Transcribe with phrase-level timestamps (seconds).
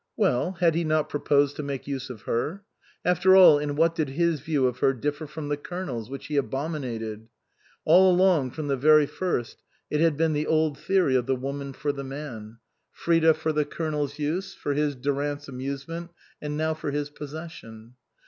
[0.17, 2.63] Well, had he not pro posed to make use of her?
[3.05, 6.37] After all, in what did his view of her differ from the Colonel's, which he
[6.37, 7.27] abominated?
[7.85, 9.61] All along, from the very first,
[9.91, 12.57] it had been the old theory of the woman for the man.
[12.91, 16.09] Frida for the Colonel's 185 THE COSMOPOLITAN use; for his (Durant's) amusement,
[16.41, 17.93] and now for his possession.